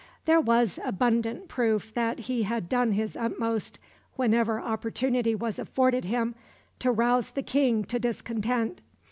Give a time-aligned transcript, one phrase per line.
[0.25, 3.77] There was abundant proof that he had done his utmost,
[4.15, 6.33] whenever opportunity was afforded him,
[6.79, 8.81] to rouse the King to discontent.